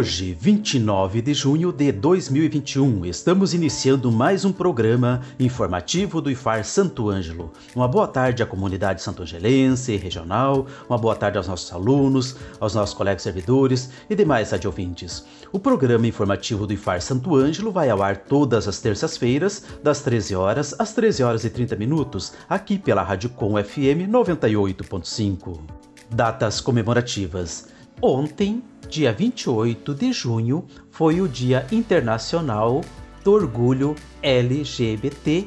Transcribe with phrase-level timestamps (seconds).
[0.00, 7.10] Hoje, 29 de junho de 2021, estamos iniciando mais um programa informativo do IFAR Santo
[7.10, 7.52] Ângelo.
[7.76, 12.74] Uma boa tarde à comunidade santo-angelense e regional, uma boa tarde aos nossos alunos, aos
[12.74, 15.22] nossos colegas servidores e demais adjuvintes.
[15.52, 20.34] O programa informativo do IFAR Santo Ângelo vai ao ar todas as terças-feiras, das 13
[20.34, 25.60] horas às 13 horas e 30 minutos, aqui pela Rádio Com FM 98.5.
[26.08, 27.68] Datas comemorativas.
[28.00, 32.80] Ontem, dia 28 de junho, foi o Dia Internacional
[33.22, 35.46] do Orgulho LGBTQIA.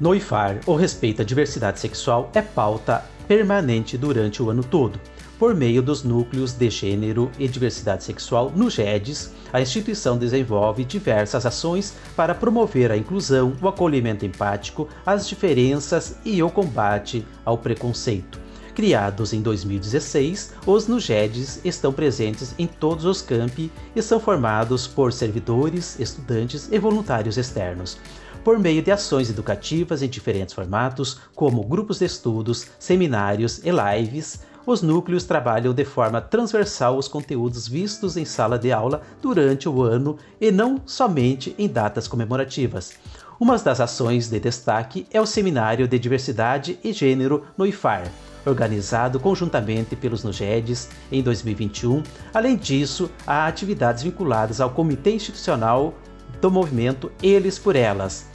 [0.00, 5.00] No IFAR, o respeito à diversidade sexual é pauta permanente durante o ano todo.
[5.38, 11.46] Por meio dos núcleos de gênero e diversidade sexual no GEDES, a instituição desenvolve diversas
[11.46, 18.47] ações para promover a inclusão, o acolhimento empático, as diferenças e o combate ao preconceito.
[18.78, 25.12] Criados em 2016, os NUGEDs estão presentes em todos os campi e são formados por
[25.12, 27.98] servidores, estudantes e voluntários externos.
[28.44, 34.42] Por meio de ações educativas em diferentes formatos, como grupos de estudos, seminários e lives,
[34.64, 39.82] os núcleos trabalham de forma transversal os conteúdos vistos em sala de aula durante o
[39.82, 42.92] ano e não somente em datas comemorativas.
[43.40, 48.08] Uma das ações de destaque é o Seminário de Diversidade e Gênero no IFAR,
[48.48, 52.02] organizado conjuntamente pelos NUGEDs em 2021.
[52.32, 55.94] Além disso, há atividades vinculadas ao Comitê Institucional
[56.40, 58.26] do Movimento Eles por Elas,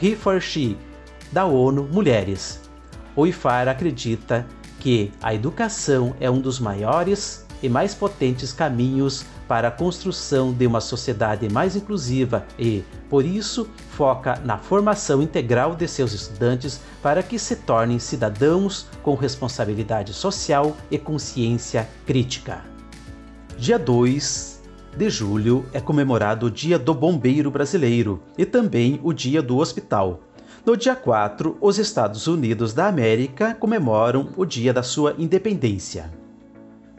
[0.00, 0.76] He for She,
[1.32, 2.60] da ONU Mulheres.
[3.16, 4.46] O IFAR acredita
[4.80, 10.66] que a educação é um dos maiores e mais potentes caminhos para a construção de
[10.66, 17.22] uma sociedade mais inclusiva e, por isso, foca na formação integral de seus estudantes para
[17.22, 22.62] que se tornem cidadãos com responsabilidade social e consciência crítica.
[23.56, 24.62] Dia 2
[24.98, 30.20] de julho é comemorado o Dia do Bombeiro Brasileiro e também o Dia do Hospital.
[30.66, 36.23] No dia 4, os Estados Unidos da América comemoram o dia da sua independência.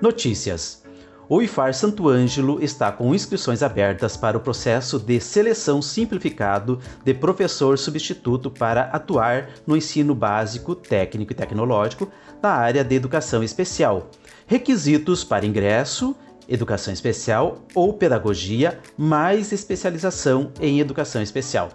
[0.01, 0.83] Notícias:
[1.28, 7.13] o IFAR Santo Ângelo está com inscrições abertas para o processo de seleção simplificado de
[7.13, 12.11] professor substituto para atuar no ensino básico, técnico e tecnológico
[12.44, 14.11] na área de educação especial.
[14.45, 16.16] Requisitos para ingresso:
[16.47, 21.69] educação especial ou pedagogia, mais especialização em educação especial.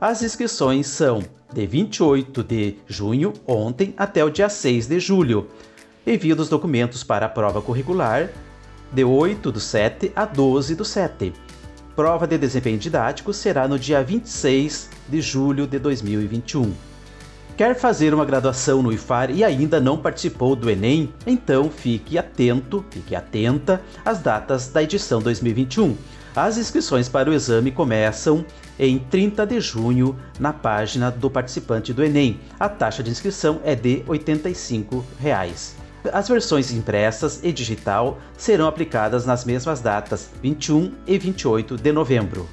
[0.00, 5.48] As inscrições são de 28 de junho, ontem, até o dia 6 de julho.
[6.06, 8.28] Envio dos documentos para a prova curricular
[8.92, 11.32] de 8 do 7 a 12 do 7.
[11.96, 16.74] Prova de desempenho didático será no dia 26 de julho de 2021.
[17.56, 21.10] Quer fazer uma graduação no IFAR e ainda não participou do Enem?
[21.26, 25.96] Então fique atento, fique atenta às datas da edição 2021.
[26.36, 28.44] As inscrições para o exame começam
[28.78, 32.40] em 30 de junho na página do participante do Enem.
[32.60, 35.82] A taxa de inscrição é de 85 reais.
[36.12, 42.46] As versões impressas e digital serão aplicadas nas mesmas datas, 21 e 28 de novembro.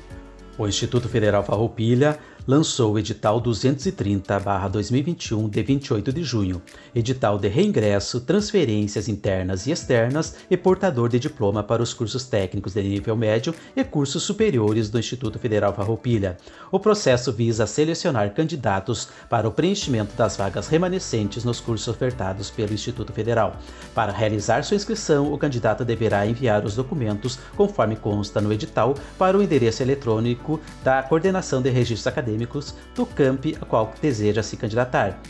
[0.58, 6.59] O Instituto Federal Farroupilha lançou o edital 230/2021 de 28 de junho,
[6.96, 12.74] edital de reingresso, transferências internas e externas e portador de diploma para os cursos técnicos
[12.74, 16.38] de nível médio e cursos superiores do Instituto Federal Farroupilha.
[16.72, 22.73] O processo visa selecionar candidatos para o preenchimento das vagas remanescentes nos cursos ofertados pelo
[22.73, 23.55] Instituto Federal.
[23.94, 29.37] Para realizar sua inscrição, o candidato deverá enviar os documentos conforme consta no edital para
[29.37, 34.58] o endereço eletrônico da Coordenação de Registros Acadêmicos acadêmicos do campi a qual deseja se
[34.58, 35.22] candidatar.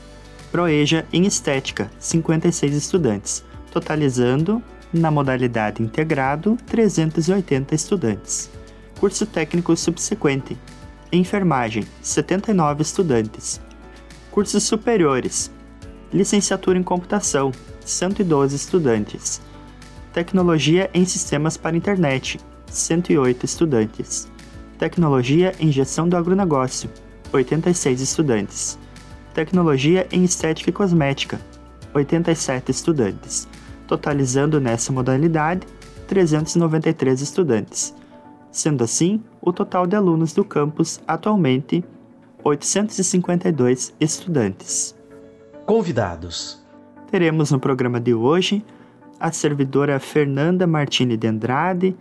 [0.53, 3.43] Proeja em Estética, 56 estudantes,
[3.73, 8.51] totalizando, na modalidade integrado, 380 estudantes.
[8.99, 10.59] Curso técnico subsequente.
[11.11, 13.61] Enfermagem, 79 estudantes.
[14.31, 15.51] Cursos superiores.
[16.13, 17.53] Licenciatura em Computação,
[17.85, 19.41] 112 estudantes.
[20.13, 22.39] Tecnologia em Sistemas para Internet,
[22.71, 24.31] 108 estudantes.
[24.79, 26.89] Tecnologia em Gestão do Agronegócio,
[27.33, 28.79] 86 estudantes.
[29.35, 31.41] Tecnologia em Estética e Cosmética,
[31.95, 33.47] 87 estudantes,
[33.87, 35.67] totalizando nessa modalidade
[36.07, 37.95] 393 estudantes.
[38.51, 41.85] Sendo assim, o total de alunos do campus atualmente
[42.43, 44.97] 852 estudantes.
[45.67, 46.61] Convidados.
[47.11, 48.65] Teremos no programa de hoje
[49.21, 51.95] a servidora Fernanda Martini de Andrade,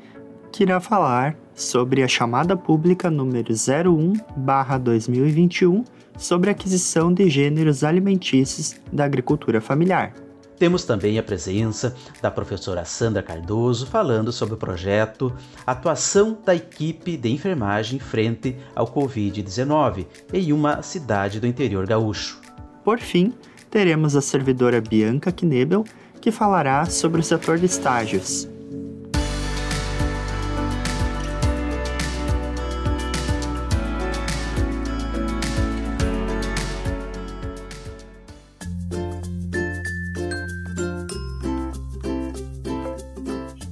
[0.51, 5.83] que irá falar sobre a chamada pública número 01/2021
[6.17, 10.13] sobre a aquisição de gêneros alimentícios da agricultura familiar.
[10.57, 15.33] Temos também a presença da professora Sandra Cardoso falando sobre o projeto
[15.65, 22.41] Atuação da equipe de enfermagem frente ao Covid-19 em uma cidade do interior gaúcho.
[22.83, 23.33] Por fim,
[23.71, 25.85] teremos a servidora Bianca Knebel,
[26.19, 28.49] que falará sobre o setor de estágios.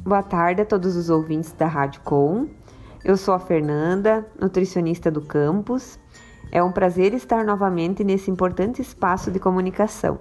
[0.07, 2.47] Boa tarde a todos os ouvintes da Rádio Com.
[3.03, 5.99] Eu sou a Fernanda, nutricionista do campus.
[6.49, 10.17] É um prazer estar novamente nesse importante espaço de comunicação.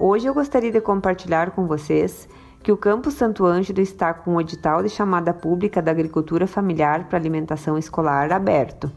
[0.00, 2.26] Hoje eu gostaria de compartilhar com vocês
[2.62, 7.10] que o Campus Santo Ângelo está com o edital de chamada pública da agricultura familiar
[7.10, 8.90] para alimentação escolar aberto.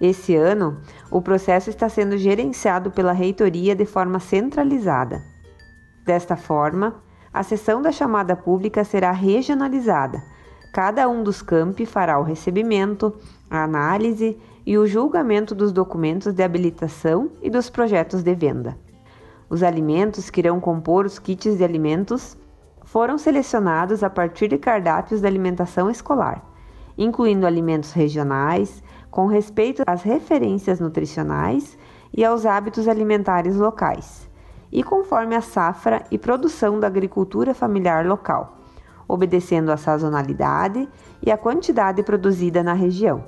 [0.00, 0.80] Esse ano,
[1.12, 5.22] o processo está sendo gerenciado pela reitoria de forma centralizada.
[6.04, 7.05] Desta forma,
[7.36, 10.24] a sessão da chamada pública será regionalizada.
[10.72, 13.14] Cada um dos campi fará o recebimento,
[13.50, 18.74] a análise e o julgamento dos documentos de habilitação e dos projetos de venda.
[19.50, 22.38] Os alimentos que irão compor os kits de alimentos
[22.84, 26.42] foram selecionados a partir de cardápios de alimentação escolar,
[26.96, 31.76] incluindo alimentos regionais, com respeito às referências nutricionais
[32.14, 34.25] e aos hábitos alimentares locais
[34.70, 38.58] e conforme a safra e produção da agricultura familiar local,
[39.08, 40.88] obedecendo à sazonalidade
[41.22, 43.24] e à quantidade produzida na região.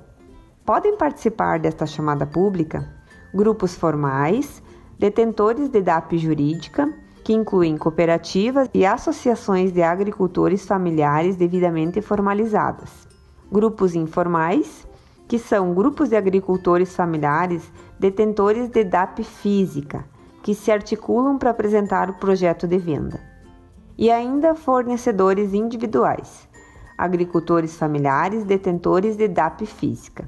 [0.64, 2.96] Podem participar desta chamada pública
[3.32, 4.62] grupos formais,
[4.98, 6.92] detentores de DAP jurídica,
[7.22, 13.06] que incluem cooperativas e associações de agricultores familiares devidamente formalizadas,
[13.52, 14.86] grupos informais,
[15.26, 20.04] que são grupos de agricultores familiares detentores de DAP física
[20.48, 23.20] que se articulam para apresentar o projeto de venda.
[23.98, 26.48] E ainda fornecedores individuais,
[26.96, 30.26] agricultores familiares detentores de DAP física.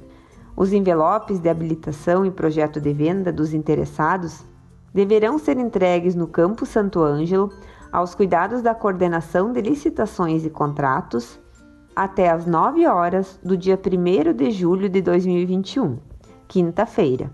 [0.54, 4.44] Os envelopes de habilitação e projeto de venda dos interessados
[4.92, 7.50] deverão ser entregues no Campo Santo Ângelo
[7.90, 11.40] aos cuidados da coordenação de licitações e contratos
[11.96, 15.96] até às 9 horas do dia 1 de julho de 2021,
[16.46, 17.32] quinta-feira.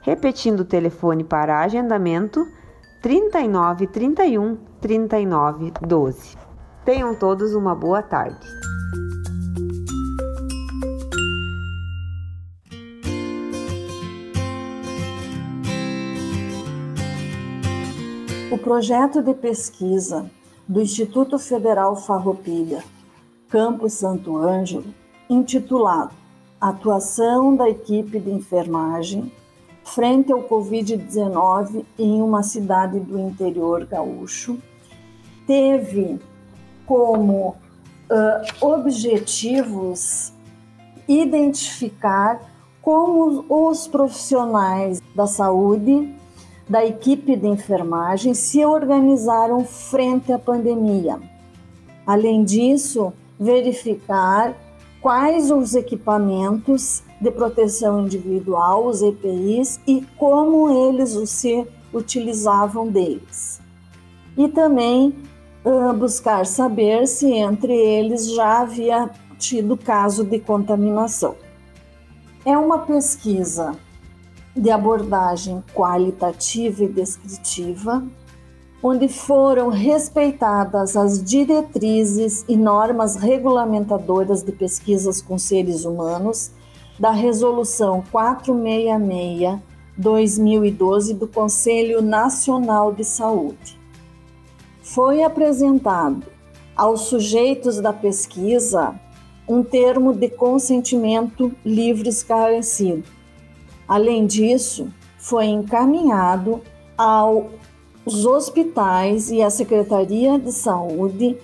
[0.03, 2.47] Repetindo o telefone para agendamento
[3.03, 6.37] 39 31 39 12.
[6.85, 8.47] Tenham todos uma boa tarde.
[18.51, 20.29] O projeto de pesquisa
[20.67, 22.83] do Instituto Federal Farroupilha,
[23.49, 24.93] Campo Santo Ângelo,
[25.29, 26.11] intitulado
[26.61, 29.33] Atuação da equipe de enfermagem
[29.85, 34.59] frente ao Covid-19 em uma cidade do interior gaúcho,
[35.47, 36.19] teve
[36.85, 40.33] como uh, objetivos
[41.07, 42.41] identificar
[42.83, 46.19] como os profissionais da saúde
[46.71, 51.21] da equipe de enfermagem se organizaram frente à pandemia.
[52.07, 54.55] Além disso, verificar
[55.03, 63.61] quais os equipamentos de proteção individual, os EPIs, e como eles se utilizavam deles.
[64.37, 65.13] E também
[65.65, 71.35] uh, buscar saber se entre eles já havia tido caso de contaminação.
[72.45, 73.77] É uma pesquisa
[74.55, 78.05] de abordagem qualitativa e descritiva,
[78.83, 86.51] onde foram respeitadas as diretrizes e normas regulamentadoras de pesquisas com seres humanos
[86.99, 88.03] da Resolução
[89.99, 93.79] 466-2012 do Conselho Nacional de Saúde.
[94.83, 96.27] Foi apresentado
[96.75, 98.99] aos sujeitos da pesquisa
[99.47, 103.05] um termo de consentimento livre esclarecido,
[103.91, 104.87] Além disso,
[105.19, 106.63] foi encaminhado
[106.97, 111.37] aos hospitais e à Secretaria de Saúde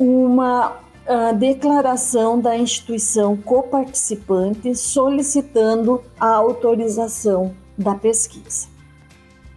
[0.00, 8.66] uma uh, declaração da instituição coparticipante solicitando a autorização da pesquisa.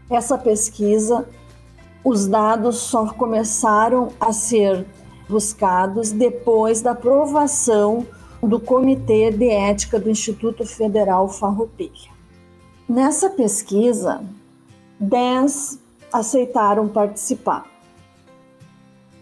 [0.10, 1.30] Essa pesquisa,
[2.04, 4.86] os dados só começaram a ser
[5.30, 8.06] buscados depois da aprovação
[8.42, 12.10] do Comitê de Ética do Instituto Federal Farroupilha.
[12.90, 14.24] Nessa pesquisa,
[15.00, 15.80] 10
[16.12, 17.66] aceitaram participar.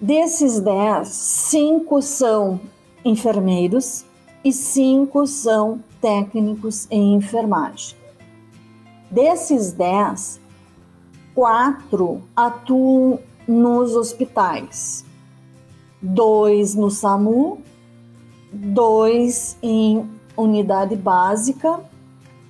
[0.02, 2.60] Desses 10, 5 são
[3.04, 4.06] enfermeiros
[4.44, 7.98] e 5 são técnicos em enfermagem.
[9.12, 10.40] Desses 10,
[11.36, 15.04] 4 atuam nos hospitais,
[16.02, 17.62] dois no SAMU
[18.52, 21.80] dois em unidade básica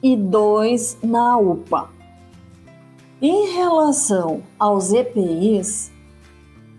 [0.02, 1.90] e dois na UPA.
[3.22, 5.92] Em relação aos EPIs,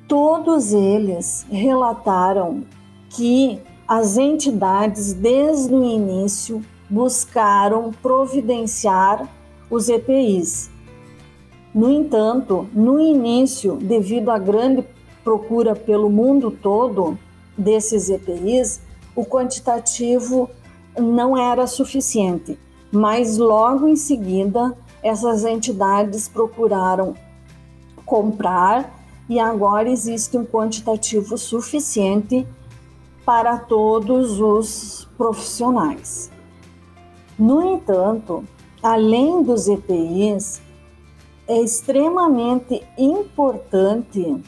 [0.08, 2.64] todos eles relataram
[3.10, 9.28] que as entidades, desde o início, buscaram providenciar
[9.70, 10.70] os EPIs.
[11.74, 14.84] No entanto, no início, devido à grande
[15.22, 17.18] procura pelo mundo todo
[17.56, 18.80] desses EPIs,
[19.14, 20.48] o quantitativo
[20.98, 22.58] não era suficiente,
[22.90, 27.14] mas logo em seguida essas entidades procuraram
[28.04, 28.92] comprar
[29.28, 32.46] e agora existe um quantitativo suficiente
[33.24, 36.30] para todos os profissionais.
[37.38, 38.44] No entanto,
[38.82, 40.60] além dos EPIs,
[41.46, 44.42] é extremamente importante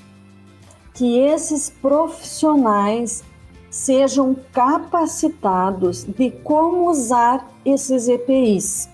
[0.94, 3.24] que esses profissionais
[3.72, 8.86] sejam capacitados de como usar esses EPIs,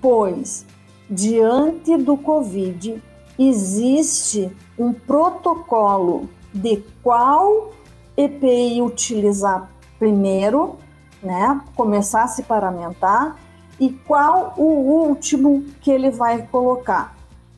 [0.00, 0.64] pois,
[1.08, 3.00] diante do Covid,
[3.38, 7.72] existe um protocolo de qual
[8.16, 10.76] EPI utilizar primeiro,
[11.22, 11.60] né?
[11.76, 13.36] Começar a se paramentar
[13.78, 17.14] e qual o último que ele vai colocar.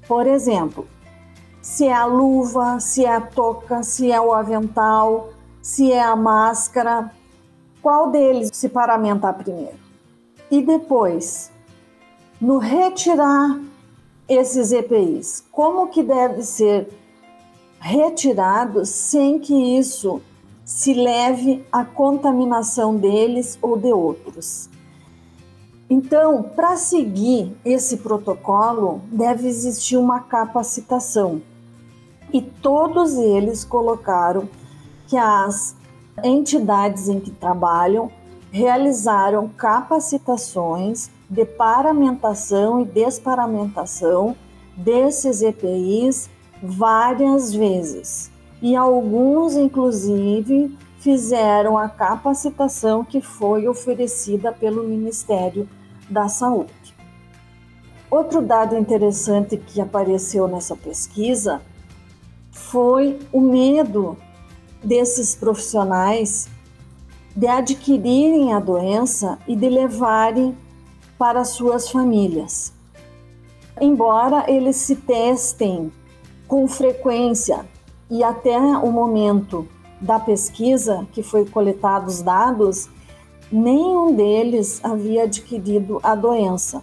[0.09, 0.89] Por exemplo,
[1.61, 5.29] se é a luva, se é a touca, se é o avental,
[5.63, 7.13] se é a máscara,
[7.81, 9.79] qual deles se paramentar primeiro?
[10.51, 11.53] E depois,
[12.41, 13.61] no retirar
[14.29, 16.89] esses EPIs, como que deve ser
[17.79, 20.21] retirado sem que isso
[20.65, 24.69] se leve à contaminação deles ou de outros?
[25.89, 31.41] Então, para seguir esse protocolo, deve existir uma capacitação
[32.33, 34.49] e todos eles colocaram
[35.13, 35.77] que as
[36.25, 38.11] entidades em que trabalham
[38.51, 44.35] realizaram capacitações de paramentação e desparamentação
[44.75, 46.31] desses EPIs
[46.63, 48.31] várias vezes.
[48.63, 55.69] E alguns, inclusive, fizeram a capacitação que foi oferecida pelo Ministério
[56.09, 56.97] da Saúde.
[58.11, 61.61] Outro dado interessante que apareceu nessa pesquisa
[62.51, 64.17] foi o medo
[64.83, 66.49] desses profissionais
[67.35, 70.57] de adquirirem a doença e de levarem
[71.19, 72.73] para suas famílias.
[73.81, 75.91] Embora eles se testem
[76.47, 77.65] com frequência
[78.11, 79.67] e até o momento
[80.01, 82.91] da pesquisa que foi coletados os dados,
[83.51, 86.83] nenhum deles havia adquirido a doença.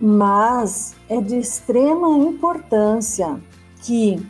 [0.00, 3.38] Mas é de extrema importância
[3.82, 4.24] que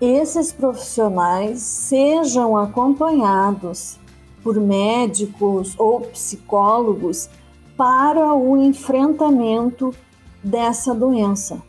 [0.00, 3.98] esses profissionais sejam acompanhados
[4.42, 7.28] por médicos ou psicólogos
[7.76, 9.94] para o enfrentamento
[10.42, 11.60] dessa doença,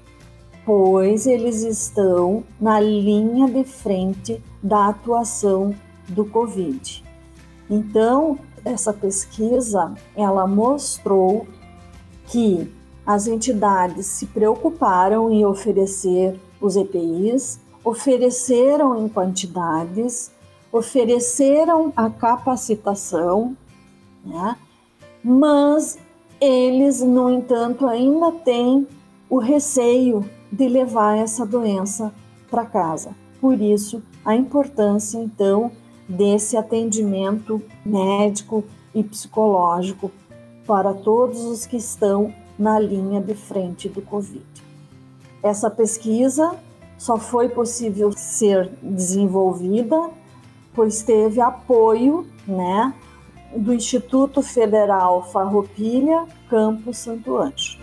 [0.65, 5.73] pois eles estão na linha de frente da atuação
[6.07, 7.03] do COVID.
[7.69, 11.47] Então, essa pesquisa, ela mostrou
[12.27, 12.71] que
[13.05, 20.31] as entidades se preocuparam em oferecer os EPIs ofereceram em quantidades,
[20.71, 23.55] ofereceram a capacitação,
[24.23, 24.55] né?
[25.23, 25.97] mas
[26.39, 28.87] eles, no entanto, ainda têm
[29.29, 32.13] o receio de levar essa doença
[32.49, 33.15] para casa.
[33.39, 35.71] Por isso, a importância, então,
[36.07, 38.63] desse atendimento médico
[38.93, 40.11] e psicológico
[40.65, 44.45] para todos os que estão na linha de frente do Covid.
[45.41, 46.55] Essa pesquisa
[46.99, 50.11] só foi possível ser desenvolvida
[50.79, 52.93] pois teve apoio, né,
[53.53, 57.77] do Instituto Federal Farroupilha, Campo Santo Anjo.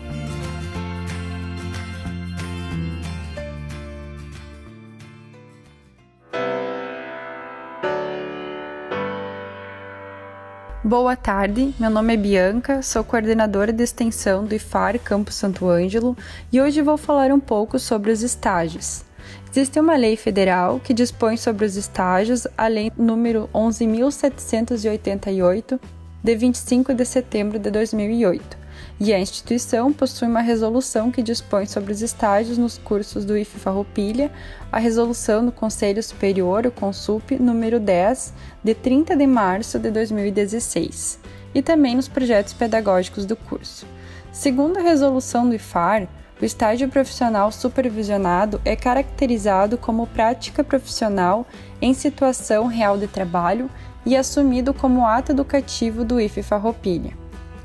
[10.83, 16.17] Boa tarde, meu nome é Bianca, sou coordenadora de extensão do IFAR Campo Santo Ângelo
[16.51, 19.06] e hoje vou falar um pouco sobre os estágios.
[19.49, 25.79] Existe uma lei federal que dispõe sobre os estágios, a lei número 11.788,
[26.23, 28.57] de 25 de setembro de 2008,
[28.99, 33.59] e a instituição possui uma resolução que dispõe sobre os estágios nos cursos do IF
[33.59, 34.31] Farroupilha,
[34.71, 41.19] a resolução do Conselho Superior, o CONSUP, número 10, de 30 de março de 2016,
[41.55, 43.85] e também nos projetos pedagógicos do curso.
[44.31, 46.07] Segundo a resolução do IFAR,
[46.39, 51.47] o estágio profissional supervisionado é caracterizado como prática profissional
[51.81, 53.69] em situação real de trabalho
[54.05, 57.13] e assumido como ato educativo do IFE Farroupilha.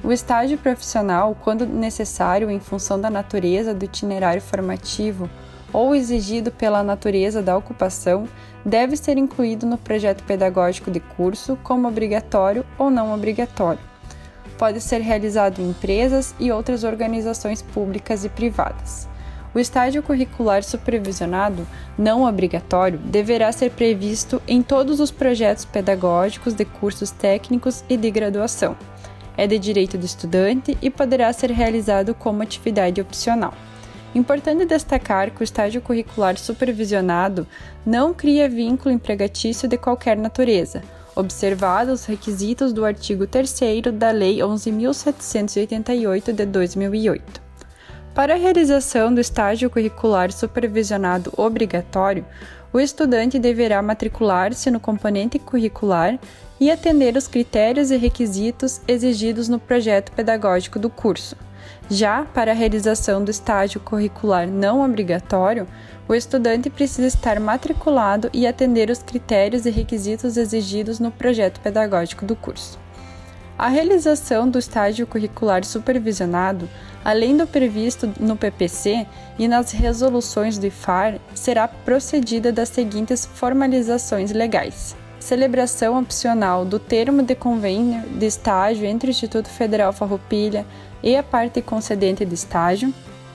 [0.02, 5.28] O estágio profissional, quando necessário em função da natureza do itinerário formativo
[5.72, 8.26] ou exigido pela natureza da ocupação,
[8.64, 13.91] deve ser incluído no projeto pedagógico de curso como obrigatório ou não obrigatório
[14.62, 19.08] pode ser realizado em empresas e outras organizações públicas e privadas.
[19.52, 21.66] O estágio curricular supervisionado,
[21.98, 28.08] não obrigatório, deverá ser previsto em todos os projetos pedagógicos de cursos técnicos e de
[28.08, 28.76] graduação.
[29.36, 33.54] É de direito do estudante e poderá ser realizado como atividade opcional.
[34.14, 37.48] Importante destacar que o estágio curricular supervisionado
[37.84, 43.60] não cria vínculo empregatício de qualquer natureza, observados os requisitos do artigo 3
[43.94, 47.42] da Lei 11.788 de 2008.
[48.14, 52.24] Para a realização do estágio curricular supervisionado obrigatório,
[52.72, 56.18] o estudante deverá matricular-se no componente curricular
[56.58, 61.36] e atender os critérios e requisitos exigidos no projeto pedagógico do curso,
[61.88, 65.66] Já para a realização do estágio curricular não obrigatório,
[66.08, 72.24] o estudante precisa estar matriculado e atender os critérios e requisitos exigidos no projeto pedagógico
[72.24, 72.78] do curso.
[73.58, 76.68] A realização do estágio curricular supervisionado,
[77.04, 79.06] além do previsto no PPC
[79.38, 87.22] e nas resoluções do IFAR, será procedida das seguintes formalizações legais: celebração opcional do termo
[87.22, 90.66] de convênio de estágio entre o Instituto Federal Farroupilha
[91.02, 92.92] e a parte concedente de estágio,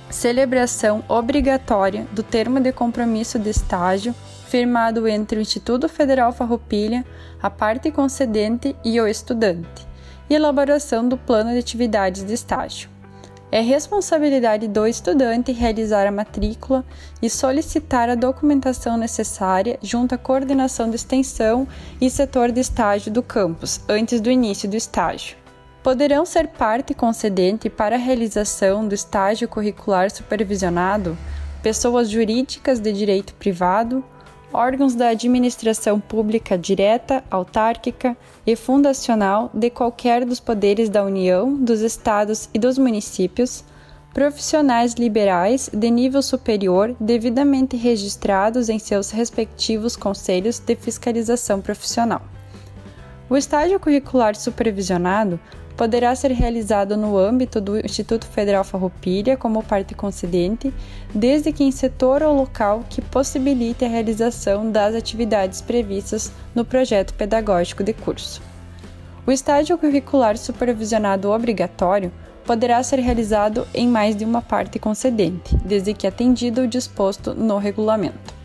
[0.09, 4.15] celebração obrigatória do termo de compromisso de estágio
[4.47, 7.05] firmado entre o Instituto Federal Farroupilha,
[7.41, 9.85] a parte concedente e o estudante,
[10.29, 12.89] e elaboração do plano de atividades de estágio.
[13.49, 16.83] É responsabilidade do estudante realizar a matrícula
[17.21, 21.65] e solicitar a documentação necessária junto à coordenação de extensão
[21.99, 25.37] e setor de estágio do campus antes do início do estágio.
[25.83, 31.17] Poderão ser parte concedente para a realização do estágio curricular supervisionado?
[31.63, 34.03] Pessoas jurídicas de direito privado,
[34.51, 41.81] órgãos da administração pública direta, autárquica e fundacional de qualquer dos poderes da União, dos
[41.81, 43.63] Estados e dos municípios,
[44.13, 52.21] profissionais liberais de nível superior devidamente registrados em seus respectivos conselhos de fiscalização profissional.
[53.29, 55.39] O estágio curricular supervisionado
[55.77, 60.73] poderá ser realizado no âmbito do Instituto Federal Farroupilha como parte concedente,
[61.13, 67.13] desde que em setor ou local que possibilite a realização das atividades previstas no projeto
[67.13, 68.41] pedagógico de curso.
[69.25, 72.11] O estágio curricular supervisionado obrigatório
[72.43, 77.57] poderá ser realizado em mais de uma parte concedente, desde que atendido o disposto no
[77.57, 78.35] regulamento.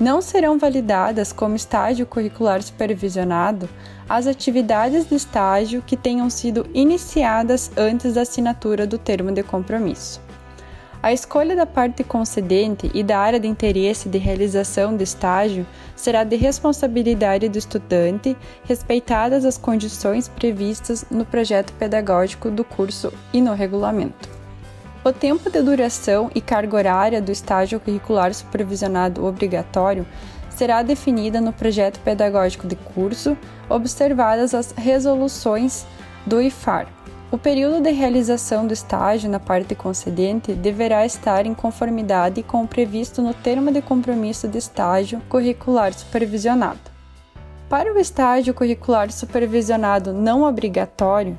[0.00, 3.68] Não serão validadas como estágio curricular supervisionado
[4.08, 10.20] as atividades de estágio que tenham sido iniciadas antes da assinatura do termo de compromisso.
[11.02, 16.24] A escolha da parte concedente e da área de interesse de realização do estágio será
[16.24, 23.54] de responsabilidade do estudante, respeitadas as condições previstas no projeto pedagógico do curso e no
[23.54, 24.28] regulamento.
[25.04, 30.04] O tempo de duração e carga horária do estágio curricular supervisionado obrigatório
[30.56, 33.36] será definida no projeto pedagógico de curso,
[33.68, 35.86] observadas as resoluções
[36.24, 36.88] do IFAR.
[37.30, 42.68] O período de realização do estágio na parte concedente deverá estar em conformidade com o
[42.68, 46.80] previsto no termo de compromisso de estágio curricular supervisionado.
[47.68, 51.36] Para o estágio curricular supervisionado não obrigatório,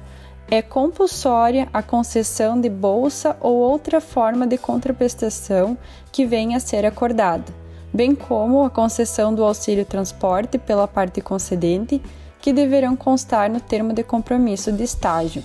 [0.51, 5.77] é compulsória a concessão de bolsa ou outra forma de contraprestação
[6.12, 7.66] que venha a ser acordada
[7.97, 11.99] bem como a concessão do auxílio transporte pela parte concedente,
[12.39, 15.43] que deverão constar no termo de compromisso de estágio.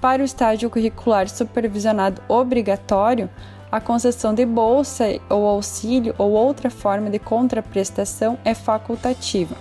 [0.00, 3.28] Para o estágio curricular supervisionado obrigatório,
[3.72, 9.56] a concessão de bolsa ou auxílio ou outra forma de contraprestação é facultativa.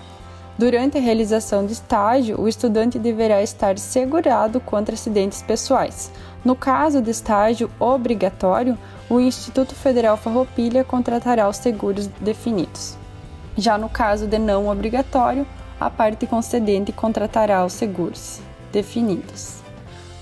[0.56, 6.12] Durante a realização do estágio, o estudante deverá estar segurado contra acidentes pessoais.
[6.48, 8.78] No caso de estágio obrigatório,
[9.10, 12.98] o Instituto Federal Farroupilha contratará os seguros definidos.
[13.58, 15.46] Já no caso de não obrigatório,
[15.78, 18.40] a parte concedente contratará os seguros
[18.72, 19.56] definidos.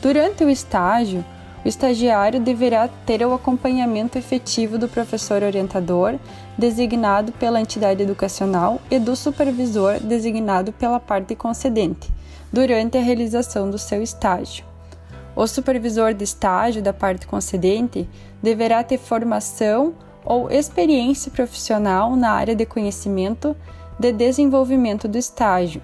[0.02, 1.24] Durante o estágio,
[1.64, 6.16] o estagiário deverá ter o acompanhamento efetivo do professor orientador,
[6.58, 12.12] designado pela entidade educacional, e do supervisor, designado pela parte concedente,
[12.52, 14.66] durante a realização do seu estágio.
[15.36, 18.08] O supervisor de estágio da parte concedente
[18.42, 19.94] deverá ter formação
[20.24, 23.56] ou experiência profissional na área de conhecimento
[24.00, 25.82] de desenvolvimento do estágio.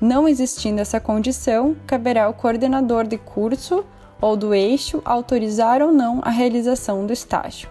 [0.00, 3.84] Não existindo essa condição, caberá ao coordenador de curso
[4.20, 7.68] ou do eixo autorizar ou não a realização do estágio.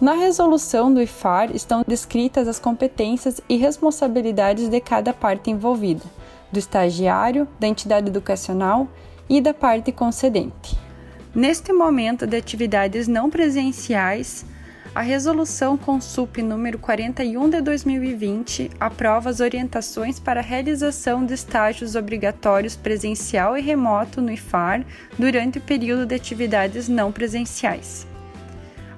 [0.00, 6.04] Na resolução do IFAR estão descritas as competências e responsabilidades de cada parte envolvida,
[6.50, 8.88] do estagiário, da entidade educacional
[9.30, 10.76] e da parte concedente.
[11.32, 14.44] Neste momento de atividades não presenciais,
[14.92, 21.94] a resolução CONSUP número 41 de 2020 aprova as orientações para a realização de estágios
[21.94, 24.84] obrigatórios presencial e remoto no IFAR
[25.16, 28.09] durante o período de atividades não presenciais.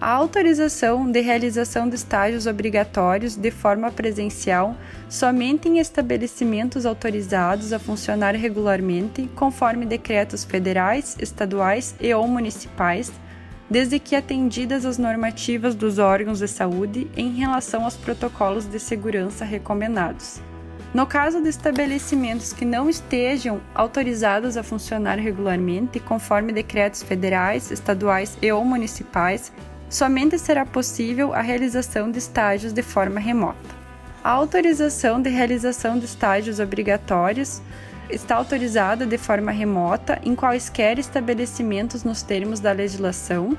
[0.04, 4.76] A autorização de realização de estágios obrigatórios de forma presencial
[5.08, 13.12] somente em estabelecimentos autorizados a funcionar regularmente, conforme decretos federais, estaduais e ou municipais,
[13.70, 19.44] desde que atendidas as normativas dos órgãos de saúde em relação aos protocolos de segurança
[19.44, 20.40] recomendados.
[20.92, 28.36] No caso de estabelecimentos que não estejam autorizados a funcionar regularmente, conforme decretos federais, estaduais
[28.42, 29.52] e ou municipais,
[29.92, 33.82] somente será possível a realização de estágios de forma remota.
[34.24, 37.60] A autorização de realização de estágios obrigatórios
[38.08, 43.54] está autorizada de forma remota em quaisquer estabelecimentos nos termos da legislação.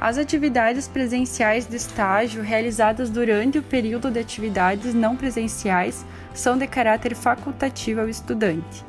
[0.00, 6.68] As atividades presenciais de estágio realizadas durante o período de atividades não presenciais são de
[6.68, 8.84] caráter facultativo ao estudante.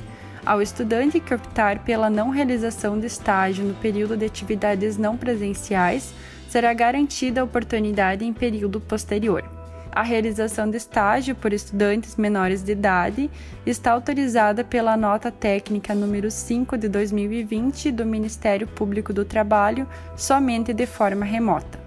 [0.46, 6.14] Ao estudante que optar pela não realização de estágio no período de atividades não presenciais,
[6.58, 9.44] será garantida a oportunidade em período posterior.
[9.92, 13.30] A realização de estágio por estudantes menores de idade
[13.64, 20.74] está autorizada pela nota técnica número 5 de 2020 do Ministério Público do Trabalho somente
[20.74, 21.80] de forma remota.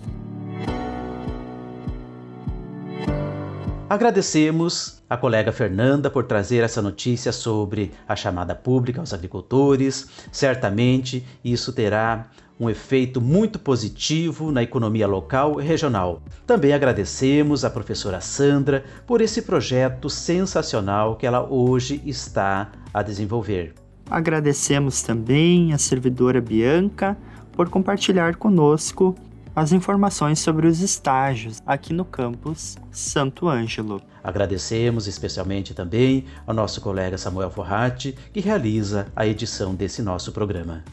[3.90, 10.08] Agradecemos a colega Fernanda por trazer essa notícia sobre a chamada pública aos agricultores.
[10.30, 12.28] Certamente isso terá
[12.60, 16.22] um efeito muito positivo na economia local e regional.
[16.46, 23.74] Também agradecemos à professora Sandra por esse projeto sensacional que ela hoje está a desenvolver.
[24.08, 27.18] Agradecemos também a servidora Bianca
[27.54, 29.16] por compartilhar conosco
[29.54, 34.00] as informações sobre os estágios aqui no campus Santo Ângelo.
[34.22, 40.84] Agradecemos especialmente também ao nosso colega Samuel Forratti, que realiza a edição desse nosso programa.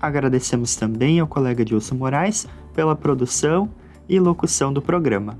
[0.00, 3.68] Agradecemos também ao colega Dilson Moraes pela produção
[4.08, 5.38] e locução do programa.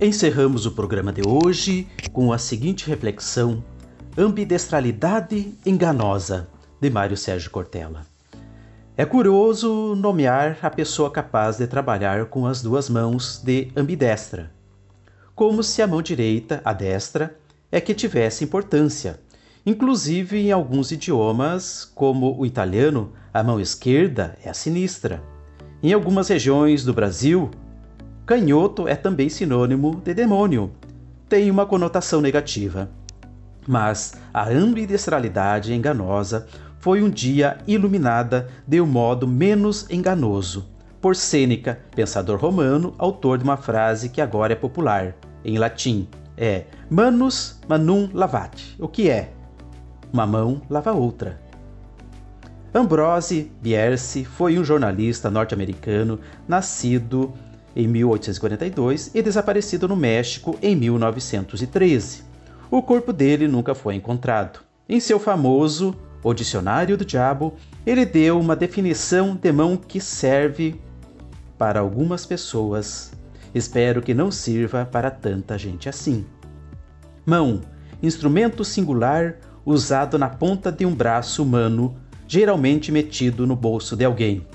[0.00, 3.64] Encerramos o programa de hoje com a seguinte reflexão:
[4.18, 6.48] Ambidestralidade enganosa,
[6.80, 8.15] de Mário Sérgio Cortella.
[8.96, 14.50] É curioso nomear a pessoa capaz de trabalhar com as duas mãos de ambidestra,
[15.34, 17.38] como se a mão direita, a destra,
[17.70, 19.20] é que tivesse importância,
[19.66, 25.20] Inclusive, em alguns idiomas, como o italiano, a mão esquerda é a sinistra.
[25.82, 27.50] Em algumas regiões do Brasil,
[28.24, 30.70] canhoto é também sinônimo de demônio.
[31.28, 32.88] Tem uma conotação negativa.
[33.66, 36.46] Mas a ambidestralidade enganosa
[36.86, 40.68] foi um dia iluminada de um modo menos enganoso,
[41.00, 46.06] por Sêneca, pensador romano, autor de uma frase que agora é popular, em latim.
[46.36, 49.32] É manus manum lavate, o que é
[50.12, 51.40] uma mão lava outra.
[52.72, 57.34] Ambrose Bierce foi um jornalista norte-americano nascido
[57.74, 62.22] em 1842 e desaparecido no México em 1913.
[62.70, 64.60] O corpo dele nunca foi encontrado.
[64.88, 67.54] Em seu famoso O Dicionário do Diabo,
[67.86, 70.80] ele deu uma definição de mão que serve
[71.56, 73.12] para algumas pessoas.
[73.54, 76.26] Espero que não sirva para tanta gente assim.
[77.24, 77.60] Mão,
[78.02, 81.96] instrumento singular usado na ponta de um braço humano,
[82.28, 84.46] geralmente metido no bolso de alguém.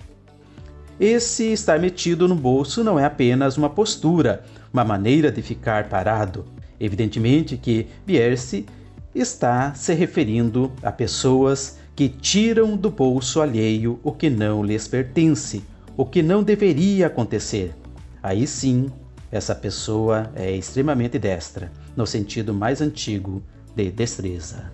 [1.00, 6.46] Esse estar metido no bolso não é apenas uma postura, uma maneira de ficar parado.
[6.80, 8.66] Evidentemente que Bierce
[9.14, 15.64] está se referindo a pessoas que tiram do bolso alheio o que não lhes pertence,
[15.98, 17.76] o que não deveria acontecer.
[18.24, 18.90] Aí sim,
[19.32, 23.44] essa pessoa é extremamente destra, no sentido mais antigo
[23.76, 24.72] de destreza.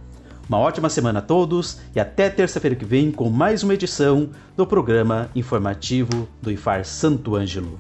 [0.48, 4.66] Uma ótima semana a todos e até terça-feira que vem com mais uma edição do
[4.66, 7.78] programa informativo do IFAR Santo Ângelo.